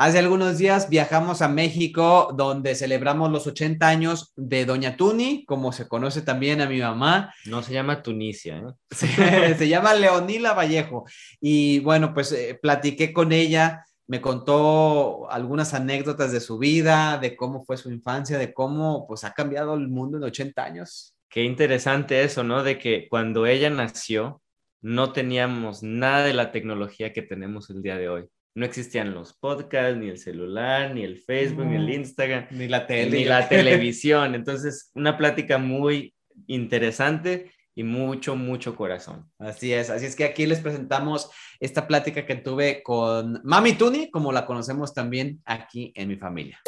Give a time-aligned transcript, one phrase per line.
[0.00, 5.72] Hace algunos días viajamos a México, donde celebramos los 80 años de Doña Tuni, como
[5.72, 7.34] se conoce también a mi mamá.
[7.46, 9.54] No se llama Tunisia, ¿eh?
[9.58, 11.04] se, llama Leonila Vallejo.
[11.40, 17.34] Y bueno, pues eh, platiqué con ella, me contó algunas anécdotas de su vida, de
[17.34, 21.16] cómo fue su infancia, de cómo pues ha cambiado el mundo en 80 años.
[21.28, 22.62] Qué interesante eso, ¿no?
[22.62, 24.42] De que cuando ella nació,
[24.80, 28.28] no teníamos nada de la tecnología que tenemos el día de hoy
[28.58, 32.86] no existían los podcasts, ni el celular, ni el Facebook, ni el Instagram, ni la
[32.86, 33.18] tele.
[33.18, 34.34] Ni la televisión.
[34.34, 36.12] Entonces, una plática muy
[36.48, 39.30] interesante y mucho, mucho corazón.
[39.38, 41.30] Así es, así es que aquí les presentamos
[41.60, 46.60] esta plática que tuve con Mami Tuni, como la conocemos también aquí en mi familia.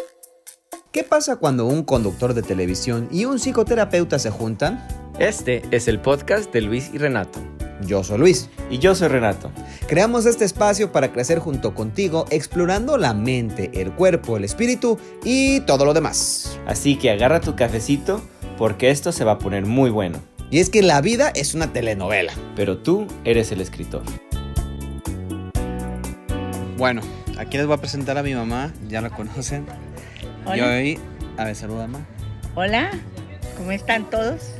[0.93, 4.87] ¿Qué pasa cuando un conductor de televisión y un psicoterapeuta se juntan?
[5.19, 7.41] Este es el podcast de Luis y Renato.
[7.87, 8.49] Yo soy Luis.
[8.71, 9.51] Y yo soy Renato.
[9.89, 15.61] Creamos este espacio para crecer junto contigo, explorando la mente, el cuerpo, el espíritu y
[15.61, 16.59] todo lo demás.
[16.67, 18.23] Así que agarra tu cafecito
[18.59, 20.19] porque esto se va a poner muy bueno.
[20.51, 22.33] Y es que la vida es una telenovela.
[22.57, 24.03] Pero tú eres el escritor.
[26.77, 27.03] Bueno,
[27.39, 29.67] aquí les voy a presentar a mi mamá, ya la conocen.
[30.47, 30.57] Hola.
[30.57, 30.99] Y hoy,
[31.37, 32.07] a ver, saluda mamá.
[32.55, 32.91] Hola,
[33.57, 34.55] ¿cómo están todos?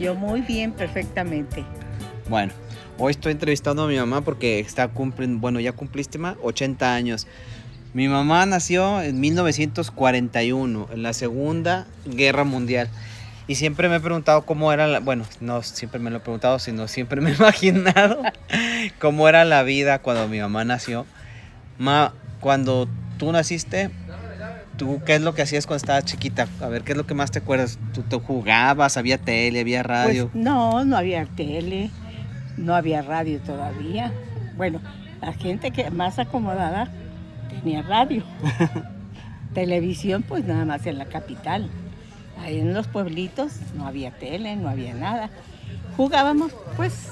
[0.00, 1.64] Yo muy bien, perfectamente.
[2.28, 2.52] Bueno,
[2.98, 7.26] hoy estoy entrevistando a mi mamá porque está cumpliendo, bueno, ya cumpliste más, 80 años.
[7.94, 12.88] Mi mamá nació en 1941, en la Segunda Guerra Mundial.
[13.48, 16.58] Y siempre me he preguntado cómo era la, bueno, no siempre me lo he preguntado,
[16.58, 18.20] sino siempre me he imaginado
[18.98, 21.06] cómo era la vida cuando mi mamá nació.
[21.78, 22.88] Ma, cuando
[23.18, 23.90] tú naciste,
[24.76, 26.48] ¿tú qué es lo que hacías cuando estabas chiquita?
[26.60, 27.78] A ver, ¿qué es lo que más te acuerdas?
[27.94, 28.96] ¿Tú, tú jugabas?
[28.96, 29.60] ¿Había tele?
[29.60, 30.28] ¿Había radio?
[30.28, 31.90] Pues no, no había tele,
[32.56, 34.12] no había radio todavía.
[34.56, 34.80] Bueno,
[35.20, 36.88] la gente que más acomodada
[37.48, 38.22] tenía radio.
[39.54, 41.70] Televisión, pues nada más en la capital.
[42.40, 45.30] Ahí en los pueblitos no había tele, no había nada.
[45.96, 47.08] Jugábamos, pues,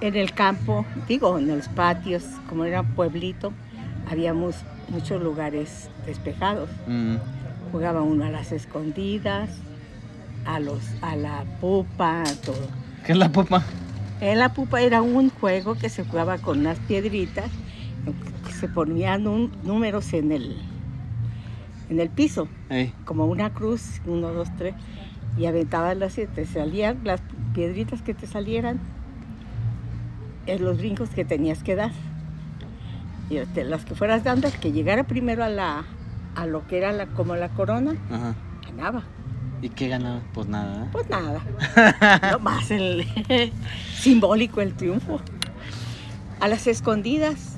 [0.00, 3.52] en el campo, digo, en los patios, como era pueblito,
[4.10, 4.56] habíamos
[4.88, 6.68] muchos lugares despejados.
[6.86, 7.16] Mm,
[7.70, 9.48] Jugaba uno a las escondidas,
[10.44, 12.68] a, los, a la pupa, a todo.
[13.06, 13.62] ¿Qué es la popa?
[14.20, 17.50] En la pupa era un juego que se jugaba con unas piedritas,
[18.46, 20.56] que se ponían un- números en el,
[21.88, 22.48] en el piso,
[23.04, 24.74] como una cruz, uno, dos, tres,
[25.38, 27.20] y aventabas las y te salían las
[27.54, 28.78] piedritas que te salieran,
[30.46, 31.92] en los brincos que tenías que dar.
[33.30, 35.84] Y este, las que fueras dando, el que llegara primero a la
[36.36, 38.34] a lo que era la, como la corona, ajá.
[38.66, 39.02] ganaba.
[39.62, 40.22] ¿Y qué ganaba?
[40.32, 40.84] Pues nada.
[40.84, 40.88] ¿eh?
[40.92, 41.42] Pues nada.
[42.32, 43.04] no más el
[43.94, 45.20] simbólico el triunfo.
[46.40, 47.56] A las escondidas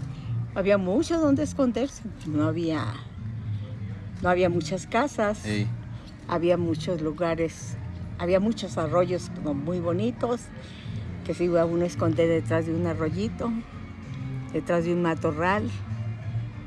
[0.55, 2.03] había mucho donde esconderse.
[2.27, 2.85] No había,
[4.23, 5.45] no había muchas casas,
[6.27, 7.77] había muchos lugares,
[8.19, 10.41] había muchos arroyos muy bonitos
[11.25, 13.53] que se iba uno a esconder detrás de un arroyito,
[14.53, 15.71] detrás de un matorral,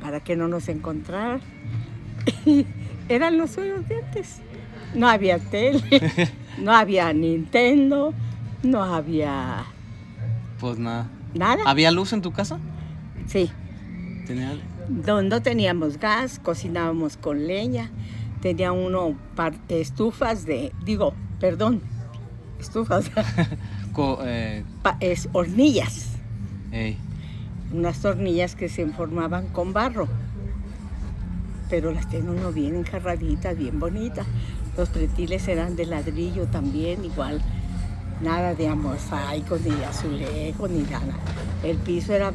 [0.01, 1.41] para que no nos encontraran.
[3.09, 4.41] Eran los sueños de antes.
[4.95, 5.81] No había tele,
[6.57, 8.13] no había Nintendo,
[8.63, 9.65] no había
[10.59, 11.07] pues nada.
[11.33, 11.59] nada.
[11.65, 12.59] ¿Había luz en tu casa?
[13.27, 13.49] Sí,
[14.25, 14.55] ¿Tenía...
[14.87, 17.89] no, no teníamos gas, cocinábamos con leña,
[18.41, 19.15] tenía uno
[19.69, 21.81] estufas de, digo, perdón,
[22.59, 23.11] estufas,
[23.93, 24.63] co- eh,
[25.01, 26.11] es hornillas,
[26.71, 26.97] ey,
[27.73, 30.07] unas hornillas que se formaban con barro,
[31.69, 34.25] pero las tenía uno bien enjarraditas, bien bonitas.
[34.77, 37.41] Los pretiles eran de ladrillo también, igual,
[38.21, 41.13] nada de mosaico, ni azulejo, ni nada.
[41.63, 42.33] El piso era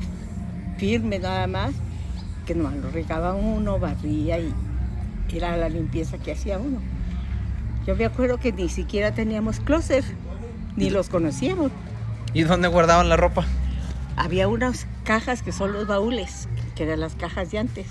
[0.79, 1.73] firme nada más,
[2.47, 4.53] que nomás lo regaba uno, barría y
[5.33, 6.81] era la limpieza que hacía uno.
[7.87, 10.05] Yo me acuerdo que ni siquiera teníamos closet,
[10.77, 11.71] ni los conocíamos.
[12.33, 13.45] ¿Y dónde guardaban la ropa?
[14.17, 17.87] Había unas cajas que son los baúles, que eran las cajas de antes.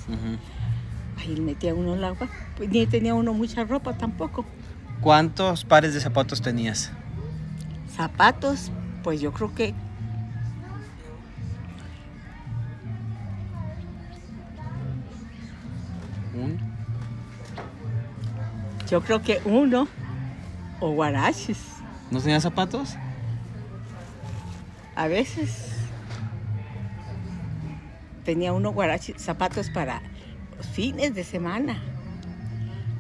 [1.18, 2.28] Ahí metía uno el agua.
[2.60, 4.44] Pues ni tenía uno mucha ropa tampoco.
[5.00, 6.92] ¿Cuántos pares de zapatos tenías?
[7.96, 8.70] Zapatos,
[9.02, 9.74] pues yo creo que
[16.34, 16.60] Un.
[18.90, 19.88] yo creo que uno
[20.82, 21.60] o guaraches.
[22.12, 22.98] ¿No tenías zapatos?
[24.98, 25.78] A veces
[28.26, 30.02] tenía uno guaraches, zapatos para
[30.58, 31.82] los fines de semana.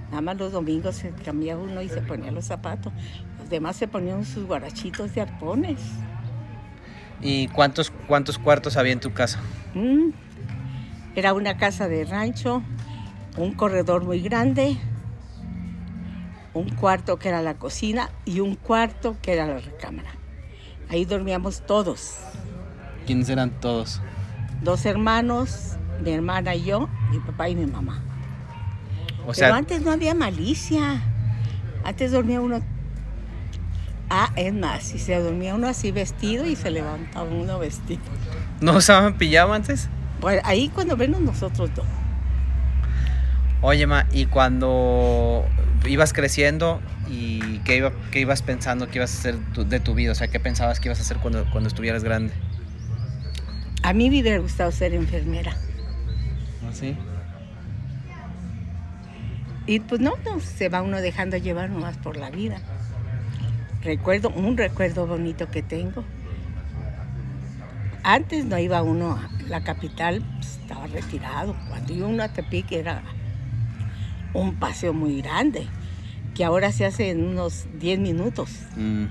[0.10, 2.92] Nada más los domingos se cambiaba uno y se ponía los zapatos.
[3.40, 5.80] Los demás se ponían sus guarachitos de arpones.
[7.22, 9.40] ¿Y cuántos, cuántos cuartos había en tu casa?
[9.74, 10.10] Mm.
[11.16, 12.64] Era una casa de rancho,
[13.38, 14.78] un corredor muy grande,
[16.54, 20.12] un cuarto que era la cocina y un cuarto que era la recámara.
[20.90, 22.18] Ahí dormíamos todos,
[23.06, 24.02] ¿Quiénes eran todos?
[24.62, 28.04] dos hermanos, mi hermana y yo, mi papá y mi mamá.
[29.30, 31.02] O Pero sea, antes no había malicia.
[31.84, 32.62] Antes dormía uno.
[34.10, 38.02] Ah, es más, si se dormía uno así vestido y se levantaba uno vestido.
[38.60, 39.88] ¿no usaban pijama antes?
[40.20, 41.86] Pues ahí cuando vemos nosotros dos.
[43.62, 45.46] Oye, ma, y cuando
[45.86, 49.94] ibas creciendo y qué, iba, qué ibas pensando que ibas a hacer tu- de tu
[49.94, 52.34] vida, o sea, qué pensabas que ibas a hacer cuando, cuando estuvieras grande.
[53.84, 55.54] A mí me hubiera gustado ser enfermera.
[56.70, 56.98] ¿Así?
[59.70, 62.60] Y pues no, no, se va uno dejando llevar nomás por la vida.
[63.84, 66.04] Recuerdo, un recuerdo bonito que tengo.
[68.02, 71.56] Antes no iba uno a la capital, pues, estaba retirado.
[71.68, 73.04] Cuando iba uno a Tepic era
[74.34, 75.68] un paseo muy grande,
[76.34, 78.50] que ahora se hace en unos 10 minutos.
[78.76, 79.06] Mm,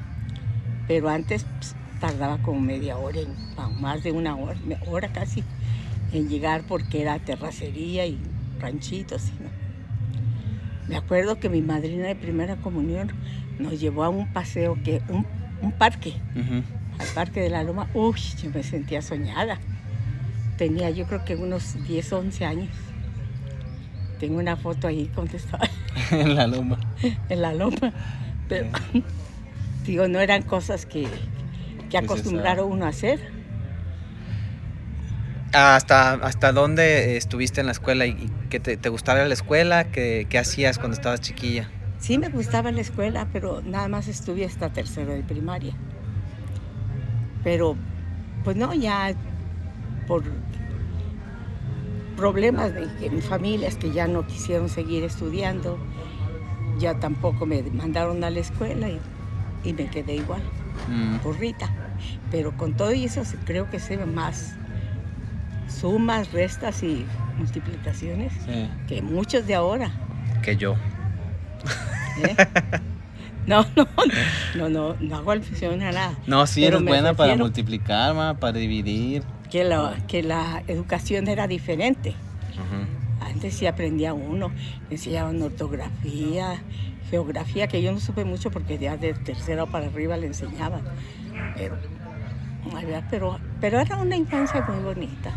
[0.89, 3.21] Pero antes pues, tardaba como media hora,
[3.79, 4.59] más de una hora,
[4.89, 5.45] hora casi,
[6.13, 8.19] en llegar porque era terracería y
[8.59, 9.23] ranchitos.
[9.41, 9.58] no.
[10.89, 13.13] Me acuerdo que mi madrina de primera comunión
[13.59, 15.27] nos llevó a un paseo, que un,
[15.61, 16.15] un parque,
[16.99, 17.89] al Parque de la Loma.
[17.95, 19.59] Uy, yo me sentía soñada.
[20.57, 22.71] Tenía yo creo que unos 10, 11 años.
[24.19, 25.69] Tengo una foto ahí cuando estaba
[26.11, 26.81] en la loma.
[27.29, 27.93] en la loma.
[28.49, 28.67] Pero,
[29.87, 31.09] digo, no eran cosas que, que
[31.91, 33.21] Pues acostumbraron uno a hacer.
[35.53, 39.85] ¿Hasta, ¿Hasta dónde estuviste en la escuela y, y qué te, te gustaba la escuela?
[39.85, 41.69] ¿Qué, qué hacías cuando estabas chiquilla?
[42.01, 45.75] Sí me gustaba la escuela, pero nada más estuve hasta tercero de primaria.
[47.45, 47.77] Pero,
[48.45, 49.15] pues no, ya
[50.07, 50.23] por
[52.17, 55.79] problemas de que mis familias que ya no quisieron seguir estudiando,
[56.79, 59.01] ya tampoco me mandaron a la escuela y,
[59.65, 60.43] y me quedé igual,
[60.89, 61.69] Mm, burrita.
[62.31, 64.55] Pero con todo eso creo que sé más
[65.81, 67.07] sumas, restas y
[67.39, 69.91] multiplicaciones sí, que muchos de ahora.
[70.43, 70.75] que yo.
[72.23, 72.37] ¿eh?
[73.47, 73.89] No, no,
[74.57, 76.19] no, no, no hago alusión a nada.
[76.27, 79.23] No, sí, eres buena para multiplicar, ma, para dividir.
[79.51, 82.15] Que la, que la educación era diferente.
[83.21, 84.51] Antes sí aprendía uno,
[84.91, 86.63] enseñaban ortografía,
[87.11, 90.83] geografía, que yo no supe mucho porque ya de tercero para arriba le enseñaban.
[91.57, 91.77] Pero,
[92.75, 95.33] verdad, pero, pero era una infancia muy bonita.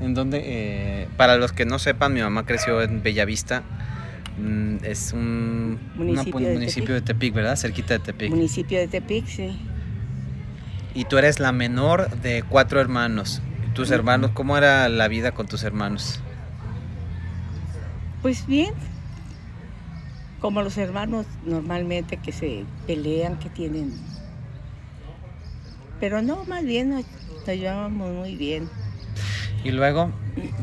[0.00, 3.62] En donde, eh, para los que no sepan, mi mamá creció en Bellavista.
[4.38, 7.56] Mm, es un Municipio de municipio de Tepic, ¿verdad?
[7.56, 8.30] Cerquita de Tepic.
[8.30, 9.58] Municipio de Tepic, sí.
[10.94, 13.42] Y tú eres la menor de cuatro hermanos.
[13.74, 16.20] ¿Tus hermanos, cómo era la vida con tus hermanos?
[18.22, 18.74] Pues bien,
[20.40, 23.92] como los hermanos normalmente que se pelean, que tienen...
[26.00, 27.04] Pero no, más bien nos,
[27.46, 28.68] nos llevamos muy bien.
[29.62, 30.10] Y luego,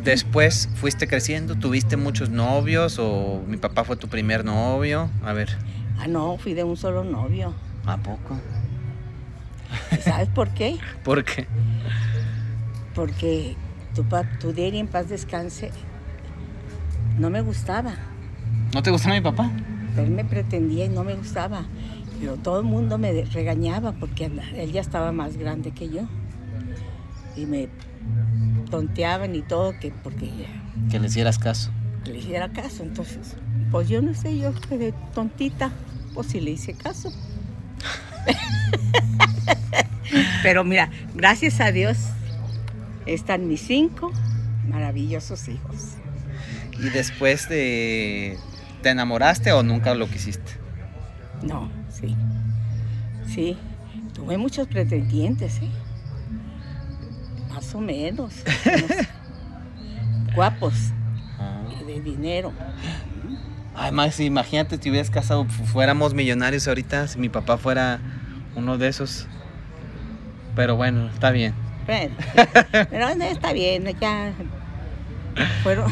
[0.03, 5.09] después fuiste creciendo, tuviste muchos novios o mi papá fue tu primer novio.
[5.23, 5.55] A ver,
[5.99, 7.53] Ah, no, fui de un solo novio.
[7.85, 8.37] ¿a poco?
[9.91, 10.77] ¿Y ¿Sabes por qué?
[11.03, 11.47] ¿Por qué?
[12.93, 13.55] Porque
[13.95, 14.03] tu,
[14.39, 15.71] tu Daddy en paz descanse
[17.17, 17.93] no me gustaba.
[18.73, 19.51] ¿No te gusta mi papá?
[19.97, 21.65] Él me pretendía y no me gustaba.
[22.19, 26.01] Pero todo el mundo me regañaba porque él ya estaba más grande que yo.
[27.35, 27.69] Y me
[28.71, 30.31] tonteaban y todo que porque
[30.89, 31.71] Que le hicieras caso.
[32.05, 32.83] le hiciera caso.
[32.83, 33.35] Entonces,
[33.71, 35.71] pues yo no sé, yo quedé tontita,
[36.13, 37.11] pues sí le hice caso.
[40.43, 41.97] Pero mira, gracias a Dios
[43.05, 44.11] están mis cinco
[44.69, 45.93] maravillosos hijos.
[46.79, 48.37] ¿Y después de...
[48.83, 50.51] ¿Te enamoraste o nunca lo quisiste?
[51.41, 51.69] No,
[51.99, 52.15] sí.
[53.27, 53.57] Sí,
[54.13, 55.69] tuve muchos pretendientes, ¿eh?
[57.53, 58.33] Más o menos.
[60.35, 60.91] guapos
[61.81, 62.53] y de dinero.
[63.91, 67.99] Max, imagínate si hubieras casado, fu- fuéramos millonarios ahorita, si mi papá fuera
[68.55, 69.27] uno de esos.
[70.55, 71.53] Pero bueno, está bien.
[71.85, 74.33] Pero no, está bien, ya
[75.63, 75.91] fueron.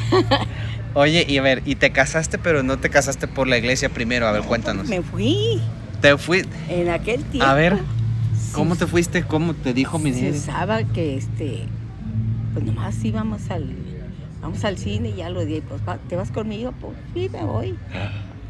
[0.93, 4.27] Oye, y a ver, y te casaste, pero no te casaste por la iglesia primero.
[4.27, 4.87] A ver, cuéntanos.
[4.87, 5.61] Me fui
[6.01, 6.43] Te fui.
[6.69, 7.47] en aquel tiempo.
[7.49, 7.77] A ver,
[8.53, 9.23] ¿cómo te fuiste?
[9.23, 11.65] ¿Cómo te dijo mi Se usaba que este,
[12.53, 13.69] pues nomás íbamos al,
[14.41, 17.75] vamos al cine y ya lo dije, pues te vas conmigo, pues sí, me voy.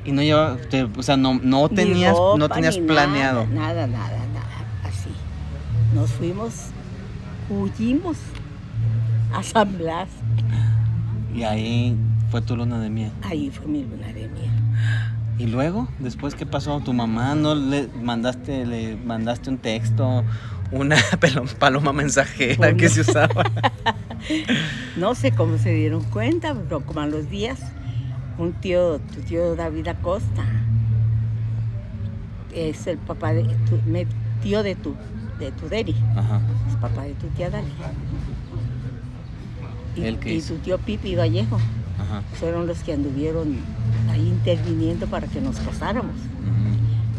[0.04, 3.48] Y no lleva, te- o sea, no, tenías, no tenías planeado.
[3.48, 5.10] Nada, nada, nada, nada, así.
[5.96, 6.54] Nos fuimos,
[7.50, 8.18] huyimos
[9.34, 10.10] a San Blas.
[11.34, 11.96] Y ahí
[12.32, 13.12] fue tu luna de miel.
[13.24, 14.52] Ahí fue mi luna de miel.
[15.38, 15.88] ¿Y luego?
[16.00, 16.80] ¿Después qué pasó?
[16.80, 20.24] ¿Tu mamá no le mandaste, le mandaste un texto?
[20.72, 20.96] Una
[21.60, 23.44] paloma mensajera que se usaba.
[24.96, 27.60] No sé cómo se dieron cuenta, pero como a los días,
[28.40, 30.44] un tío, tu tío David Acosta,
[32.54, 34.08] es el papá de tu, me-
[34.42, 34.96] tío de tu,
[35.38, 36.40] de tu Deri, Ajá.
[36.70, 37.68] es papá de tu tía Dali.
[39.98, 41.60] Y, ¿Él qué y tu tío Pipi Vallejo
[42.10, 42.22] Ajá.
[42.34, 43.58] fueron los que anduvieron
[44.12, 46.16] ahí interviniendo para que nos casáramos.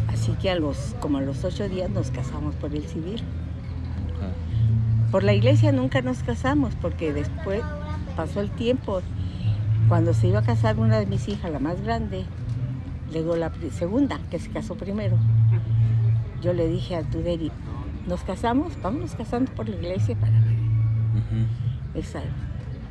[0.07, 3.21] Así que a los, como a los ocho días nos casamos por el civil.
[5.11, 7.61] Por la iglesia nunca nos casamos porque después
[8.15, 9.01] pasó el tiempo.
[9.87, 12.25] Cuando se iba a casar una de mis hijas, la más grande,
[13.13, 15.17] luego la segunda, que se casó primero,
[16.41, 17.51] yo le dije a Tuderi,
[18.05, 18.73] ¿nos casamos?
[18.81, 21.45] Vámonos casando por la iglesia para Ujú.
[21.99, 22.19] esa.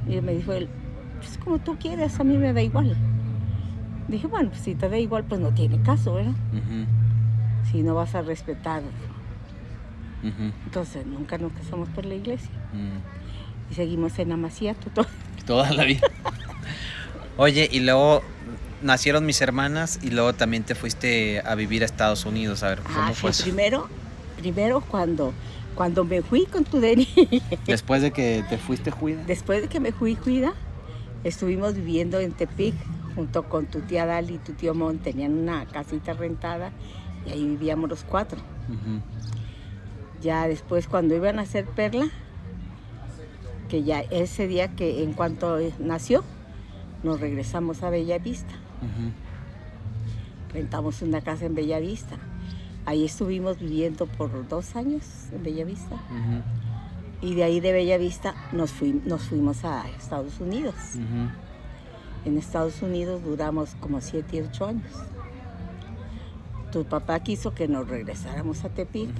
[0.08, 0.68] Y me dijo él,
[1.26, 2.96] pues como tú quieras, a mí me da igual.
[4.08, 6.32] Dije, bueno, pues si te da igual, pues no tiene caso, ¿verdad?
[7.70, 8.82] Si no vas a respetar.
[10.64, 12.50] Entonces nunca nos casamos por la iglesia.
[12.72, 13.70] Mm.
[13.72, 14.90] Y seguimos en Amaciato.
[14.90, 15.06] todo.
[15.46, 16.06] Toda la vida.
[17.36, 18.22] Oye, y luego
[18.82, 22.62] nacieron mis hermanas y luego también te fuiste a vivir a Estados Unidos.
[22.62, 23.44] A ver, ¿cómo Ah, fue sí, eso?
[23.44, 23.88] primero,
[24.38, 25.32] primero cuando,
[25.74, 27.06] cuando me fui con tu Deni,
[27.66, 29.22] Después de que te fuiste, Juida.
[29.26, 30.54] después de que me fui cuida,
[31.28, 32.74] estuvimos viviendo en Tepic
[33.14, 36.70] junto con tu tía Dali y tu tío Mon, tenían una casita rentada
[37.26, 38.38] y ahí vivíamos los cuatro.
[40.22, 42.08] Ya después cuando iban a hacer Perla,
[43.68, 46.22] que ya ese día que en cuanto nació,
[47.02, 48.54] nos regresamos a Bellavista.
[48.82, 49.12] Ujú.
[50.52, 52.16] Rentamos una casa en Bellavista.
[52.84, 55.02] Ahí estuvimos viviendo por dos años
[55.32, 55.94] en Bellavista.
[55.94, 56.65] Ujú.
[57.26, 60.74] Y de ahí de Bellavista nos, fui- nos fuimos a Estados Unidos.
[62.24, 64.92] En Estados Unidos duramos como siete y ocho años.
[66.70, 69.10] Tu papá quiso que nos regresáramos a Tepic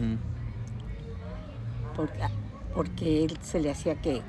[1.97, 2.19] porque,
[2.75, 4.23] porque él se le hacía que,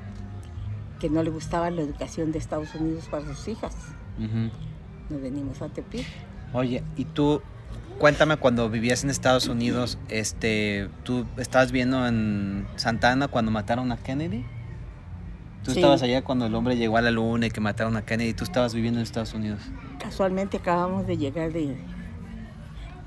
[0.98, 3.74] que no le gustaba la educación de Estados Unidos para sus hijas.
[5.10, 6.06] Nos venimos a Tepic.
[6.52, 7.42] Oye, y tú,
[7.98, 13.96] cuéntame cuando vivías en Estados Unidos, este, tú estabas viendo en Santana cuando mataron a
[13.96, 14.44] Kennedy.
[15.64, 15.80] Tú Sí.
[15.80, 18.32] estabas allá cuando el hombre llegó a la luna y que mataron a Kennedy.
[18.32, 19.60] Tú estabas viviendo en Estados Unidos.
[19.98, 21.76] Casualmente acabamos de llegar de,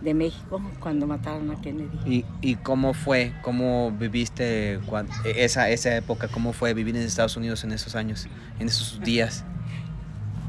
[0.01, 1.97] de México cuando mataron a Kennedy.
[2.05, 3.33] ¿Y, y cómo fue?
[3.41, 6.27] ¿Cómo viviste cuan- esa, esa época?
[6.27, 8.27] ¿Cómo fue vivir en Estados Unidos en esos años,
[8.59, 9.45] en esos días?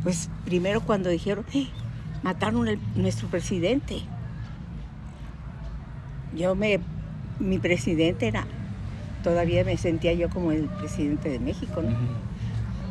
[0.03, 1.69] Pues primero cuando dijeron, "Eh,
[2.25, 4.03] mataron el- nuestro presidente.
[6.37, 6.81] Yo me,
[7.39, 8.47] mi presidente era,
[9.23, 11.97] todavía me sentía yo como el presidente de México, ¿no?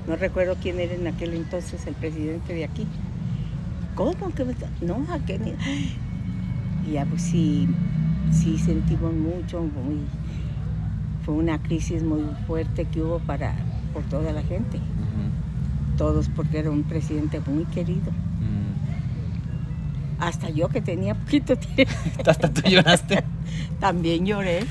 [0.07, 2.88] No recuerdo quién era en aquel entonces el presidente de aquí.
[3.95, 5.55] ¿Cómo que me No, a Kennedy.
[6.88, 7.67] Y ya pues sí,
[8.31, 10.00] sí sentimos mucho, muy,
[11.24, 13.53] fue una crisis muy fuerte que hubo para,
[13.93, 14.79] por toda la gente
[16.01, 18.12] todos porque era un presidente muy querido.
[20.21, 21.93] Hasta yo que tenía poquito tiempo
[22.25, 23.23] Hasta tú lloraste.
[23.79, 24.65] también lloré.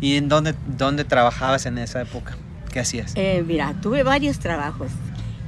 [0.00, 2.36] ¿Y en dónde, dónde trabajabas en esa época?
[2.72, 3.12] ¿Qué hacías?
[3.14, 4.90] Eh, mira, tuve varios trabajos.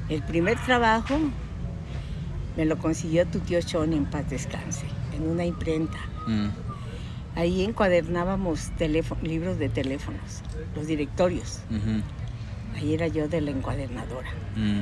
[0.09, 1.19] El primer trabajo
[2.57, 5.99] me lo consiguió tu tío Sean en paz descanse, en una imprenta.
[6.27, 6.49] Mm.
[7.37, 8.71] Ahí encuadernábamos
[9.23, 10.43] libros de teléfonos,
[10.75, 11.61] los directorios.
[11.69, 12.03] Ujú.
[12.77, 14.31] Ahí era yo de la encuadernadora.
[14.57, 14.81] Mm.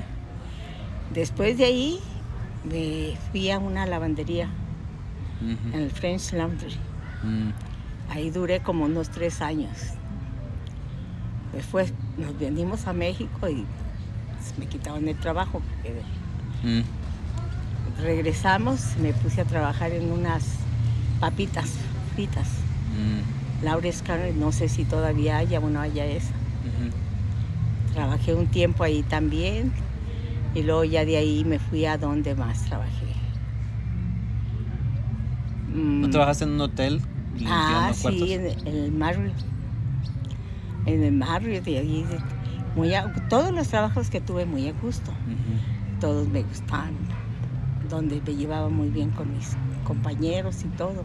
[1.13, 2.01] Después de ahí
[2.65, 4.49] me fui a una lavandería
[5.41, 6.77] en el French Laundry.
[7.23, 7.51] Mm.
[8.11, 9.77] Ahí duré como unos tres años.
[11.53, 13.65] Después nos venimos a México y
[14.59, 15.61] me quitaban el trabajo.
[16.63, 16.81] Mm.
[18.03, 20.45] regresamos, me puse a trabajar en unas
[21.21, 21.71] papitas
[22.15, 22.49] fritas.
[22.95, 23.65] Mm.
[23.65, 26.35] Laura Scanner, no sé si todavía haya o no haya esa.
[27.95, 29.73] Trabajé un tiempo ahí también
[30.55, 33.07] y luego ya de ahí me fui a donde más trabajé.
[35.77, 37.01] ¿No Mm, trabajaste en un hotel?
[37.47, 39.35] Ah, sí, en el, Marriott.
[40.87, 42.19] En el Marriott, de de-
[42.75, 45.13] muy a- todos los trabajos que tuve muy a gusto,
[46.01, 46.95] todos me gustaban,
[47.91, 51.05] donde me llevaba muy bien con mis compañeros y todo.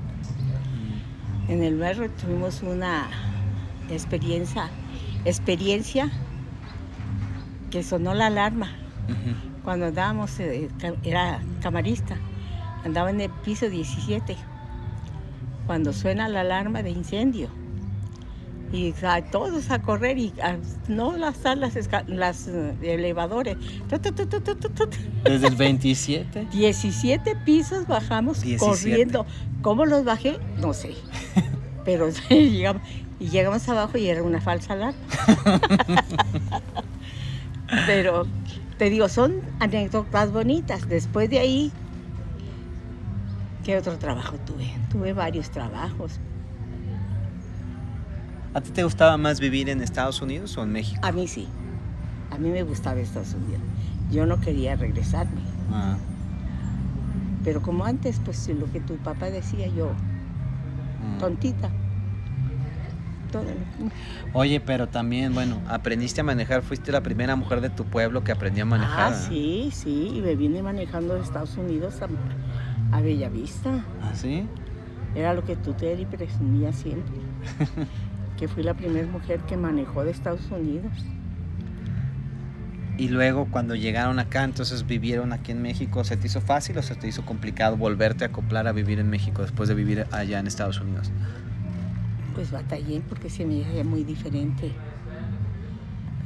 [1.48, 1.52] Mm.
[1.52, 3.08] En el Marriott tuvimos una
[3.90, 4.70] experiencia,
[5.26, 6.10] experiencia
[7.72, 8.70] que sonó la alarma
[9.64, 10.70] cuando andábamos, eh,
[11.04, 12.16] era camarista,
[12.86, 14.36] andaba en el piso 17,
[15.72, 17.48] cuando suena la alarma de incendio.
[18.74, 20.58] Y a todos a correr y a-
[20.90, 21.78] no las las,
[22.10, 23.56] las eh, elevadores.
[25.24, 26.48] Desde el 27.
[26.52, 28.60] 17 pisos bajamos 17.
[28.60, 29.26] corriendo.
[29.62, 30.40] ¿Cómo los bajé?
[30.60, 30.94] No sé.
[31.86, 32.82] Pero llegamos,
[33.18, 35.00] y llegamos abajo y era una falsa alarma.
[37.86, 38.28] Pero
[38.78, 40.90] te digo, son anécdotas bonitas.
[40.90, 41.72] Después de ahí,
[43.64, 44.68] ¿qué otro trabajo tuve?
[44.92, 46.20] Tuve varios trabajos.
[48.54, 51.00] ¿A ti te gustaba más vivir en Estados Unidos o en México?
[51.04, 51.48] A mí sí.
[52.32, 53.62] A mí me gustaba Estados Unidos.
[54.12, 55.42] Yo no quería regresarme.
[55.72, 55.96] Ah.
[57.44, 59.92] Pero como antes, pues lo que tu papá decía yo,
[61.02, 61.18] Mm.
[61.18, 61.70] tontita.
[63.32, 67.86] Todo lo- Oye, pero también, bueno, aprendiste a manejar, fuiste la primera mujer de tu
[67.86, 69.14] pueblo que aprendió a manejar.
[69.14, 72.08] Ah, sí, sí, y me vine manejando de Estados Unidos a,
[72.92, 73.86] a Bellavista.
[74.02, 74.46] ¿Ah, sí?
[75.16, 77.14] Era lo que tú te presumías siempre.
[78.38, 80.92] que fui la primera mujer que manejó de Estados Unidos.
[82.98, 86.84] Y luego cuando llegaron acá, entonces vivieron aquí en México, ¿se te hizo fácil o
[86.84, 90.40] se te hizo complicado volverte a acoplar a vivir en México después de vivir allá
[90.40, 91.12] en Estados Unidos?
[92.36, 94.72] Pues batallé porque se me hacía muy diferente.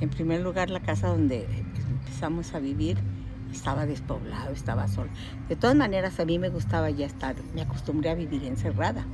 [0.01, 2.97] En primer lugar, la casa donde empezamos a vivir
[3.55, 5.09] estaba despoblado, estaba solo.
[5.49, 9.05] De todas maneras, a mí me gustaba ya estar, me acostumbré a vivir encerrada,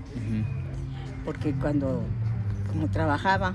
[1.26, 2.02] porque cuando,
[2.72, 3.54] como trabajaba,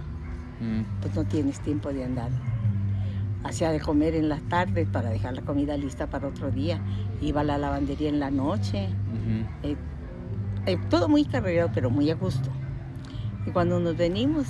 [0.58, 0.84] Mm.
[1.02, 2.30] pues no tienes tiempo de andar.
[3.44, 6.80] Hacía de comer en las tardes para dejar la comida lista para otro día.
[7.20, 8.88] Iba a la lavandería en la noche.
[8.88, 9.68] Ujú.
[9.68, 9.76] Eh,
[10.64, 12.48] eh, todo muy cargado, pero muy a gusto.
[13.46, 14.46] Y cuando nos venimos,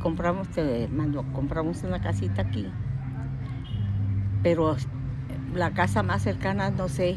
[0.00, 2.68] compramos, te mando, compramos una casita aquí.
[4.44, 4.76] Pero
[5.54, 7.16] la casa más cercana, no sé,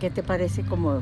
[0.00, 1.00] ¿qué te parece como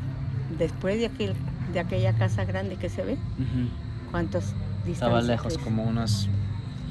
[0.57, 1.33] después de, aquel,
[1.73, 3.13] de aquella casa grande que se ve?
[3.13, 3.69] Ujú.
[4.11, 4.53] ¿Cuántos
[4.87, 6.29] Estaba lejos, como unos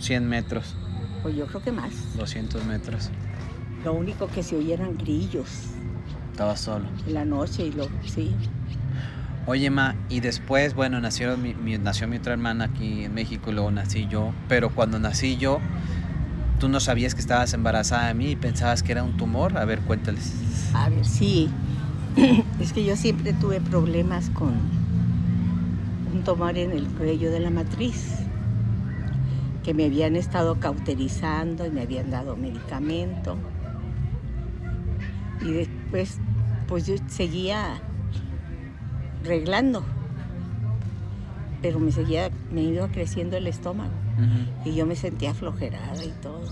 [0.01, 0.75] 100 metros,
[1.23, 2.17] Pues yo creo que más.
[2.17, 3.11] 200 metros.
[3.85, 5.49] Lo único que se oyeran grillos
[6.33, 6.87] Estaba solo.
[7.07, 8.35] en la noche y lo, sí.
[9.47, 13.51] Oye, Ma, y después, bueno, nació mi, mi- nació mi otra hermana aquí en México
[13.51, 14.33] y luego nací yo.
[14.49, 15.59] Pero cuando nací yo,
[16.63, 19.59] tú no sabías que estabas embarazada de mí y pensabas que era un tumor.
[19.59, 20.33] A ver, cuéntales.
[20.73, 21.51] A ver, sí.
[22.61, 24.53] Es que yo siempre tuve problemas con
[26.15, 28.15] un tumor en el cuello de la matriz,
[29.65, 33.37] que me habían estado cauterizando y me habían dado medicamento.
[35.45, 36.19] Y después,
[36.69, 37.83] pues yo seguía
[39.25, 39.85] arreglando,
[41.63, 43.93] pero me seguía, me iba creciendo el estómago
[44.65, 46.43] y yo me sentía aflojerada y todo.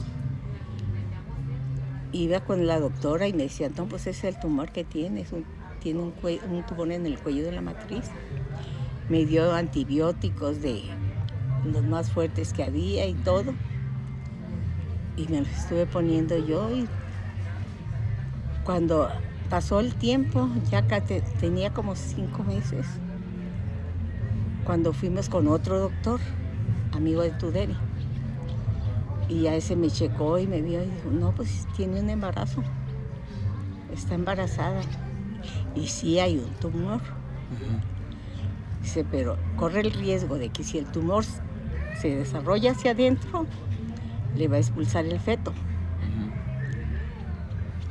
[2.12, 5.32] Iba con la doctora y me decía, no, pues ese es el tumor que tienes,
[5.32, 5.44] un-
[5.80, 6.12] tiene un,
[6.50, 8.04] un tumor en el cuello de la matriz.
[9.08, 10.82] Me dio antibióticos de
[11.64, 13.54] los más fuertes que había y todo.
[15.16, 16.88] Y me los estuve poniendo yo y
[18.64, 19.08] cuando
[19.48, 20.82] pasó el tiempo, ya
[21.40, 22.86] tenía como cinco meses,
[24.70, 26.20] cuando fuimos con otro doctor,
[26.92, 27.74] amigo de Tuderi.
[29.28, 32.62] Y a ese me checó y me vio y dijo, no, pues tiene un embarazo.
[33.92, 34.80] Está embarazada.
[35.74, 37.00] Y sí hay un tumor.
[38.80, 41.24] Dice, pero corre el riesgo de que si el tumor
[42.00, 43.46] se desarrolla hacia adentro,
[44.36, 45.52] le va a expulsar el feto.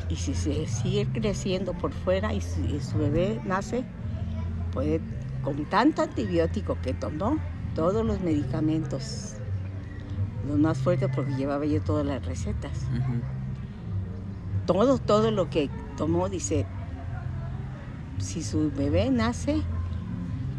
[0.08, 3.84] Y si se sigue creciendo por fuera y su, y su bebé nace,
[4.72, 5.02] puede,
[5.44, 7.38] con tanto antibiótico que tomó,
[7.76, 9.36] todos los medicamentos,
[10.48, 12.72] los más fuertes porque llevaba yo todas las recetas,
[14.66, 16.66] todo, todo lo que tomó, dice,
[18.18, 19.62] si su bebé nace,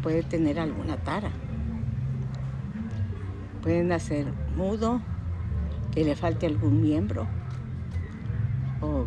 [0.01, 1.31] puede tener alguna tara.
[3.61, 5.01] Puede nacer mudo,
[5.91, 7.27] que le falte algún miembro,
[8.81, 9.05] o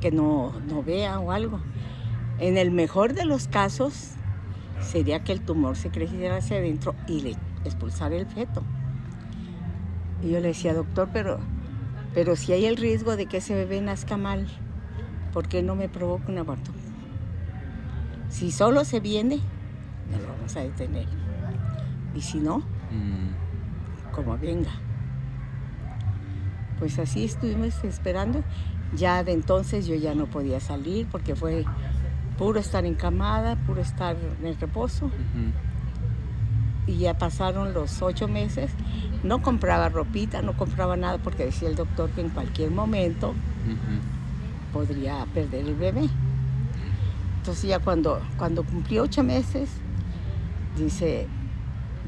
[0.00, 1.60] que no, no vea o algo.
[2.42, 4.14] En el mejor de los casos,
[4.80, 8.64] sería que el tumor se creciera hacia adentro y le expulsara el feto.
[10.24, 11.38] Y yo le decía, doctor, pero,
[12.14, 14.48] pero si hay el riesgo de que ese bebé nazca mal,
[15.32, 16.72] ¿por qué no me provoca un aborto?
[18.28, 19.36] Si solo se viene,
[20.10, 21.06] no lo vamos a detener.
[22.12, 24.12] Y si no, Mm.
[24.12, 24.72] como venga.
[26.80, 28.42] Pues así estuvimos esperando.
[28.96, 31.64] Ya de entonces yo ya no podía salir porque fue
[32.38, 35.10] puro estar encamada, puro estar en reposo.
[36.86, 38.72] Y ya pasaron los ocho meses.
[39.22, 43.34] No compraba ropita, no compraba nada porque decía el doctor que en cualquier momento
[44.72, 46.08] podría perder el bebé.
[47.38, 49.70] Entonces ya cuando, cuando cumplí ocho meses,
[50.76, 51.28] dice,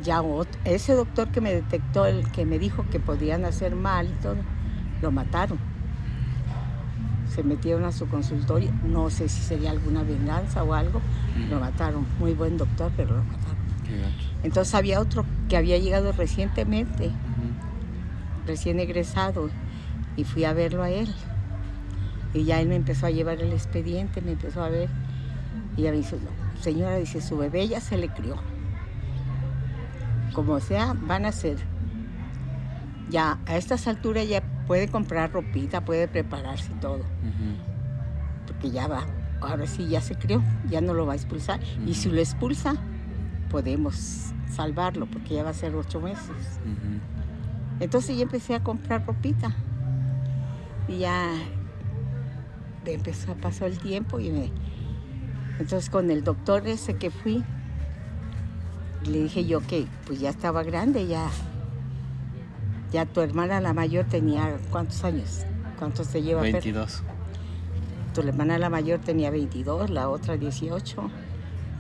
[0.03, 0.23] ya
[0.65, 4.37] ese doctor que me detectó, el que me dijo que podían hacer mal y todo,
[5.03, 5.74] lo mataron.
[7.35, 11.01] Se metieron a su consultorio, no sé si sería alguna venganza o algo,
[11.51, 12.07] lo mataron.
[12.21, 13.57] Muy buen doctor, pero lo mataron.
[14.45, 17.11] Entonces había otro que había llegado recientemente,
[18.47, 19.51] recién egresado,
[20.17, 21.13] y fui a verlo a él.
[22.35, 24.89] Y ya él me empezó a llevar el expediente, me empezó a ver.
[25.77, 28.37] Y ya me dice, "No, señora, dice, su bebé ya se le crió.
[30.33, 31.59] Como sea, van a ser.
[33.11, 37.01] Ya a estas alturas ya puede comprar ropita, puede prepararse y todo.
[38.47, 39.05] Porque ya va,
[39.41, 41.61] ahora sí ya se crió, ya no lo va a expulsar.
[41.87, 42.77] Y si lo expulsa,
[43.51, 46.61] podemos salvarlo, porque ya va a ser ocho meses.
[47.81, 49.55] Entonces ya empecé a comprar ropita.
[50.89, 51.31] Y ya
[52.85, 54.51] empezó a pasar el tiempo y me...
[55.59, 57.43] Entonces con el doctor ese que fui,
[59.07, 61.29] le dije yo que pues ya estaba grande, ya...
[62.95, 65.45] Ya tu hermana la mayor tenía cuántos años,
[65.81, 66.53] cuántos te lleva Fer?
[66.53, 67.03] 22.
[68.15, 71.11] Tu hermana la mayor tenía 22, la otra 18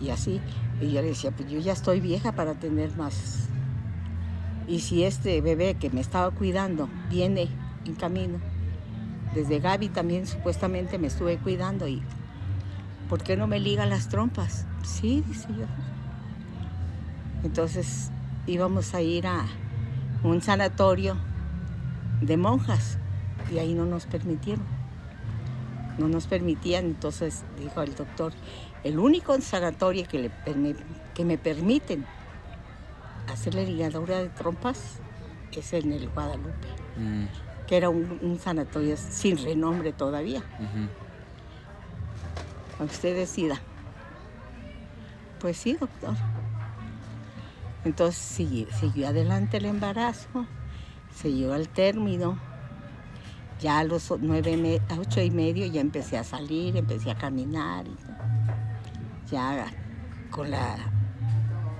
[0.00, 0.40] y así.
[0.80, 3.46] Y yo le decía, pues yo ya estoy vieja para tener más.
[4.66, 7.46] Y si este bebé que me estaba cuidando viene
[7.84, 8.40] en camino,
[9.36, 12.02] desde Gaby también supuestamente me estuve cuidando y
[13.08, 14.66] ¿por qué no me liga las trompas?
[14.82, 15.66] Sí, dice yo.
[17.44, 18.10] Entonces
[18.48, 19.46] íbamos a ir a
[20.24, 21.16] un sanatorio
[22.20, 22.98] de monjas
[23.52, 24.64] y ahí no nos permitieron
[25.98, 28.32] no nos permitían, entonces dijo el doctor,
[28.82, 30.30] el único sanatorio que, le,
[31.14, 32.04] que me permiten
[33.32, 34.98] hacerle ligadura de trompas
[35.52, 37.24] es en el Guadalupe, Mm,
[37.66, 40.42] que era un, un sanatorio sin renombre todavía.
[42.78, 43.60] usted decida.
[45.40, 46.14] Pues sí, doctor.
[47.84, 50.46] Entonces sigui- siguió adelante el embarazo,
[51.14, 52.38] se llegó al término.
[53.60, 57.86] Ya a los nueve, a ocho y medio ya empecé a salir, empecé a caminar.
[57.86, 59.66] y ya
[60.30, 60.76] con la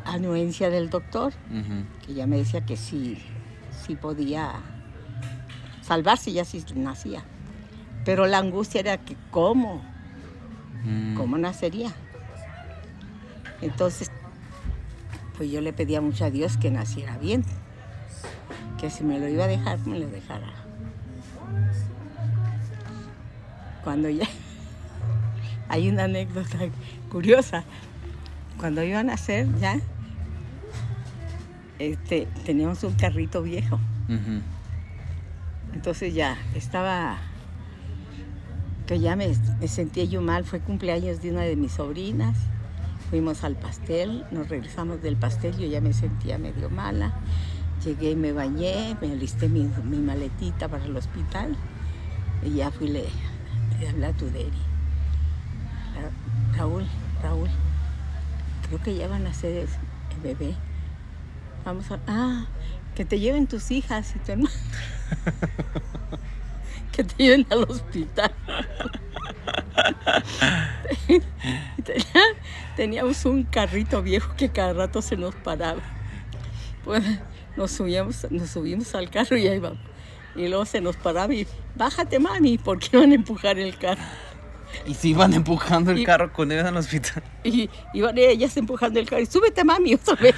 [0.04, 1.32] anuencia del doctor,
[2.06, 3.18] que ya me decía que sí,
[3.84, 4.52] sí podía
[5.82, 7.22] salvarse ya si nacía.
[8.04, 9.82] Pero la angustia era que cómo,
[10.84, 11.16] Mm.
[11.16, 11.90] cómo nacería.
[13.60, 14.10] Entonces,
[15.36, 17.44] pues yo le pedía mucho a Dios que naciera bien,
[18.80, 20.52] que si me lo iba a dejar, me lo dejara.
[23.82, 24.26] Cuando ya,
[25.68, 26.58] hay una anécdota
[27.10, 27.64] curiosa,
[28.58, 29.80] cuando iba a nacer ya,
[31.78, 33.78] este, teníamos un carrito viejo.
[35.74, 37.18] Entonces ya estaba,
[38.86, 42.36] que ya me, me sentía yo mal, fue cumpleaños de una de mis sobrinas,
[43.14, 47.12] fuimos al pastel, nos regresamos del pastel, yo ya me sentía medio mala,
[47.84, 51.54] llegué y me bañé, me alisté mi, mi maletita para el hospital
[52.44, 53.04] y ya fui le,
[53.78, 54.50] le hablé a Tuderi.
[55.94, 56.84] Ra- Raúl,
[57.22, 57.48] Raúl,
[58.66, 60.56] creo que ya van a ser el bebé.
[61.64, 62.00] Vamos a...
[62.08, 62.46] Ah,
[62.96, 64.50] que te lleven tus hijas y tu hermano.
[66.90, 68.32] que te lleven al hospital.
[71.84, 72.04] Tenía-
[72.76, 75.80] teníamos un carrito viejo que cada rato se nos paraba.
[76.84, 77.02] Pues
[77.56, 79.78] nos subíamos, nos subimos al carro y ahí vamos.
[80.34, 84.02] Y luego se nos paraba y bájate mami, porque iban a empujar el carro.
[84.86, 87.22] Y se iban empujando el Y- carro con él al hospital.
[87.44, 90.34] Y iban ellas empujando el carro y súbete mami otra vez.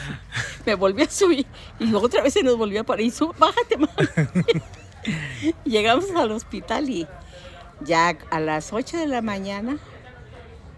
[0.67, 1.47] Me volví a subir
[1.81, 4.63] y otra vez se nos volvió a parar y bájate mami.
[5.65, 7.07] Llegamos al hospital y
[7.81, 9.79] ya a las 8 de la mañana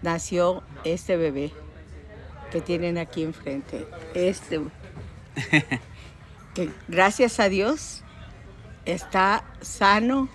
[0.01, 1.51] nació este bebé
[2.51, 3.87] que tienen aquí enfrente.
[4.13, 4.61] Este.
[6.53, 8.01] Que gracias a Dios
[8.85, 10.29] está sano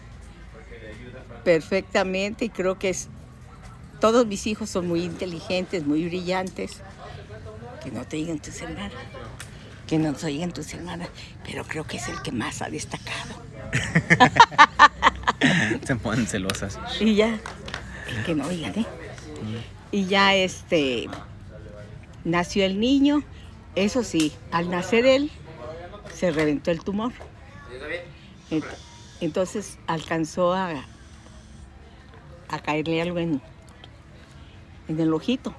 [1.43, 3.09] perfectamente y creo que es
[4.01, 6.81] todos mis hijos son muy inteligentes, muy brillantes.
[7.83, 8.93] Que no te digan tus hermanas,
[9.87, 11.09] que no te digan tus hermanas,
[11.45, 13.43] pero creo que es el que más ha destacado.
[15.85, 16.79] Se ponen celosas.
[17.01, 17.39] Y ya,
[18.27, 18.87] que no oigan, ¿eh?
[19.91, 21.09] Y ya este,
[22.25, 23.23] nació el niño,
[23.75, 25.31] eso sí, al nacer él,
[26.13, 27.13] se reventó el tumor.
[28.51, 28.65] Ent-
[29.21, 30.85] Entonces alcanzó a,
[32.49, 33.41] a caerle algo en,
[34.89, 35.55] en el ojito.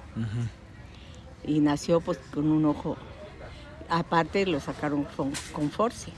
[1.44, 2.96] Y nació pues con un ojo.
[3.88, 6.10] Aparte lo sacaron con, con force.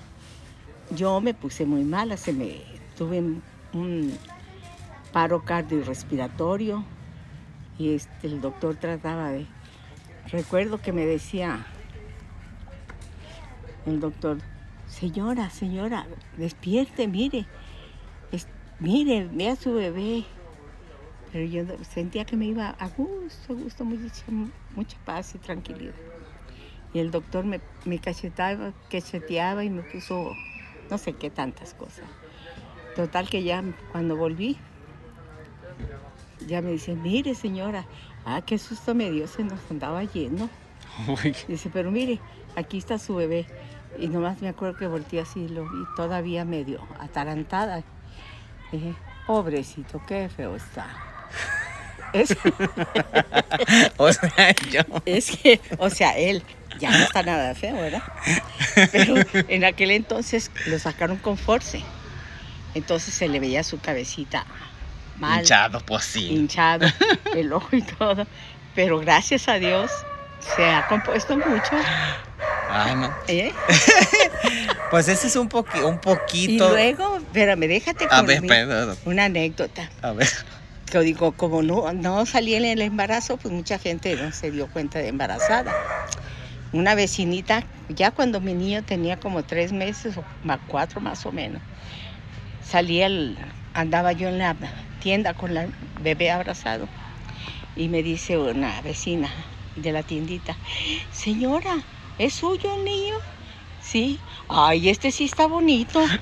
[0.90, 2.62] Yo me puse muy mala, se me
[2.96, 3.22] tuve
[3.72, 4.16] un
[5.12, 6.84] paro cardiorrespiratorio
[7.78, 9.46] y este, el doctor trataba de.
[10.30, 11.66] Recuerdo que me decía,
[13.88, 14.38] El doctor,
[14.86, 17.46] señora, señora, despierte, mire,
[18.80, 20.24] mire, vea a su bebé.
[21.32, 24.24] Pero yo sentía que me iba a gusto, a gusto, mucha,
[24.74, 25.94] mucha paz y tranquilidad.
[26.92, 30.32] Y el doctor me, me cacheteaba, cacheteaba y me puso
[30.90, 32.04] no sé qué tantas cosas.
[32.98, 34.56] Total que ya cuando volví,
[36.48, 37.86] ya me dice, mire señora,
[38.24, 40.50] ah, qué susto me dio, se nos andaba yendo.
[41.06, 42.18] Uy, Dice, pero mire,
[42.56, 43.46] aquí está su bebé.
[44.00, 47.84] Y nomás me acuerdo que volteé así, lo vi todavía medio atarantada.
[48.72, 48.96] Dije,
[49.28, 50.88] pobrecito, qué feo está.
[52.14, 52.34] Es,
[53.98, 54.80] o sea, yo.
[55.04, 56.42] es que, o sea, él
[56.80, 58.02] ya no está nada feo, ¿verdad?
[58.90, 61.84] Pero en aquel entonces lo sacaron con force.
[62.78, 64.44] Entonces se le veía su cabecita
[65.18, 66.26] mal, Hinchado, pues sí.
[66.28, 66.86] hinchado,
[67.36, 68.26] el ojo y todo.
[68.74, 69.90] Pero gracias a Dios
[70.56, 71.76] se ha compuesto mucho.
[72.70, 73.12] Ay, no.
[73.26, 73.52] ¿eh?
[74.90, 76.70] Pues ese es un, poqui- un Y poquito.
[76.70, 78.96] luego, espérame, déjate A ver, perdón.
[79.04, 79.90] una anécdota.
[80.00, 80.28] A ver.
[80.90, 84.66] Que digo, como no, no salí en el embarazo, pues mucha gente no se dio
[84.68, 85.74] cuenta de embarazada.
[86.72, 90.24] Una vecinita, ya cuando mi niño tenía como tres meses o
[90.68, 91.60] cuatro más o menos,
[92.68, 93.36] salía el,
[93.74, 94.56] andaba yo en la
[95.00, 95.68] tienda con la
[96.02, 96.88] bebé abrazado
[97.76, 99.30] y me dice una vecina
[99.76, 100.56] de la tiendita,
[101.12, 101.78] señora,
[102.18, 103.14] ¿es suyo el niño?
[103.80, 104.18] Sí.
[104.48, 106.04] Ay, este sí está bonito.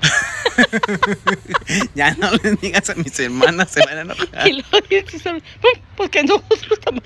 [1.93, 4.47] Ya no les digas a mis hermanas, se van a enojar.
[4.47, 7.03] Y luego dice, "Pues, porque nosotros estamos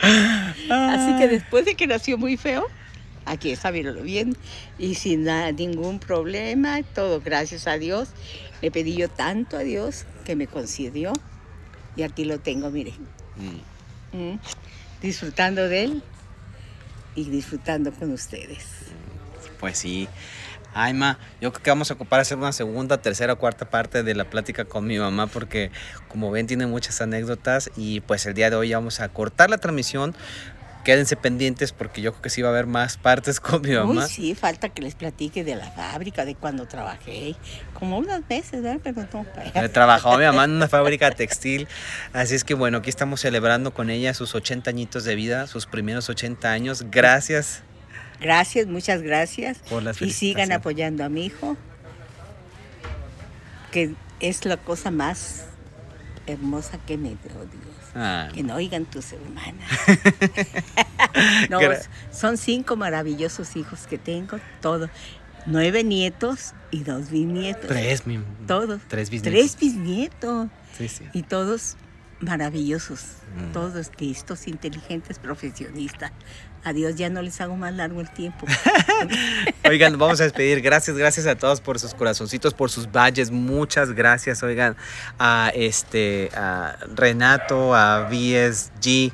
[0.70, 2.66] Así que después de que nació muy feo,
[3.30, 4.36] aquí está, bien,
[4.78, 5.24] y sin
[5.56, 8.08] ningún problema, todo gracias a Dios.
[8.62, 11.12] Le pedí yo tanto a Dios que me concedió,
[11.96, 12.92] y aquí lo tengo, mire,
[13.38, 14.18] Mm.
[14.18, 14.40] Mm,
[15.00, 16.02] disfrutando de él
[17.14, 18.66] y disfrutando con ustedes.
[19.60, 20.08] Pues sí.
[20.74, 24.02] Ay, ma, yo creo que vamos a ocupar hacer una segunda, tercera o cuarta parte
[24.02, 25.70] de la plática con mi mamá porque
[26.08, 29.58] como ven tiene muchas anécdotas y pues el día de hoy vamos a cortar la
[29.58, 30.14] transmisión.
[30.84, 33.76] Quédense pendientes porque yo creo que sí va a haber más partes con mi Uy,
[33.76, 34.06] mamá.
[34.06, 37.36] sí, falta que les platique de la fábrica, de cuando trabajé,
[37.74, 38.80] como unos meses, ¿verdad?
[38.82, 41.68] Pero no, Trabajó mi mamá en una fábrica textil,
[42.12, 45.66] así es que bueno, aquí estamos celebrando con ella sus 80 añitos de vida, sus
[45.66, 46.84] primeros 80 años.
[46.90, 47.62] Gracias
[48.20, 49.58] Gracias, muchas gracias.
[49.70, 51.56] por las Y sigan apoyando a mi hijo,
[53.70, 55.44] que es la cosa más
[56.26, 57.77] hermosa que me dio Dios.
[57.94, 59.68] Ah, Que no oigan tus hermanas.
[61.50, 61.58] no,
[62.12, 64.90] son cinco maravillosos hijos que tengo, todos.
[65.46, 67.68] Nueve nietos y dos bisnietos.
[67.68, 68.80] tres, mi, Todos.
[68.88, 69.40] tres bisnietos.
[69.40, 70.48] Tres bisnietos.
[70.76, 71.04] Sí, sí.
[71.14, 71.76] Y todos
[72.20, 73.00] maravillosos.
[73.36, 73.52] Mm.
[73.52, 76.12] Todos listos, inteligentes, profesionistas.
[76.64, 78.46] Adiós, ya no les hago más largo el tiempo.
[79.64, 80.60] Oigan, vamos a despedir.
[80.60, 83.30] Gracias, gracias a todos por sus corazoncitos, por sus badges.
[83.30, 84.76] Muchas gracias, oigan,
[85.18, 89.12] a este a Renato, a BSG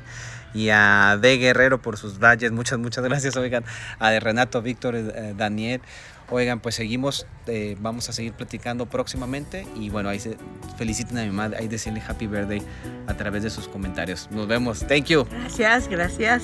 [0.55, 2.51] y a D Guerrero por sus badges.
[2.51, 3.63] Muchas, muchas gracias, oigan,
[3.99, 5.81] a Renato, Víctor, eh, Daniel.
[6.29, 10.37] Oigan, pues seguimos, eh, vamos a seguir platicando próximamente y bueno, ahí se
[10.77, 12.61] feliciten a mi madre, ahí decirle happy birthday
[13.07, 14.29] a través de sus comentarios.
[14.31, 14.79] Nos vemos.
[14.87, 15.25] Thank you.
[15.29, 16.43] Gracias, gracias.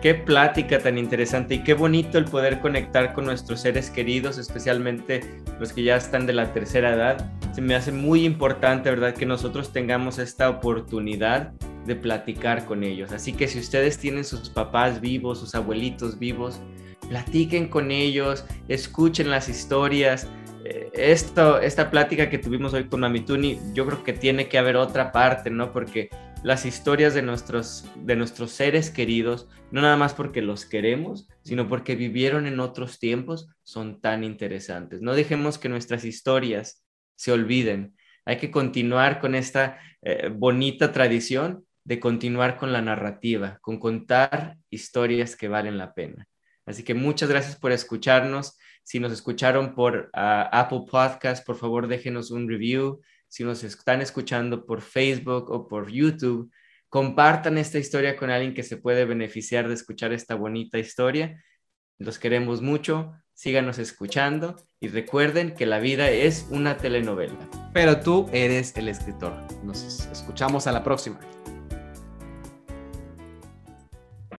[0.00, 5.42] Qué plática tan interesante y qué bonito el poder conectar con nuestros seres queridos, especialmente
[5.58, 7.30] los que ya están de la tercera edad.
[7.54, 11.52] Se me hace muy importante, ¿verdad?, que nosotros tengamos esta oportunidad
[11.86, 13.12] de platicar con ellos.
[13.12, 16.60] Así que si ustedes tienen sus papás vivos, sus abuelitos vivos,
[17.14, 20.26] platiquen con ellos, escuchen las historias.
[20.64, 24.74] Eh, Esto, esta plática que tuvimos hoy con Mamituni, yo creo que tiene que haber
[24.74, 25.70] otra parte, ¿no?
[25.70, 26.10] Porque
[26.42, 31.68] las historias de nuestros, de nuestros seres queridos, no nada más porque los queremos, sino
[31.68, 35.00] porque vivieron en otros tiempos, son tan interesantes.
[35.00, 37.94] No dejemos que nuestras historias se olviden.
[38.24, 44.56] Hay que continuar con esta eh, bonita tradición de continuar con la narrativa, con contar
[44.68, 46.26] historias que valen la pena.
[46.66, 48.56] Así que muchas gracias por escucharnos.
[48.82, 53.00] Si nos escucharon por uh, Apple Podcast, por favor déjenos un review.
[53.28, 56.50] Si nos están escuchando por Facebook o por YouTube,
[56.88, 61.42] compartan esta historia con alguien que se puede beneficiar de escuchar esta bonita historia.
[61.98, 67.48] Los queremos mucho, síganos escuchando y recuerden que la vida es una telenovela.
[67.72, 69.32] Pero tú eres el escritor.
[69.64, 71.18] Nos escuchamos a la próxima.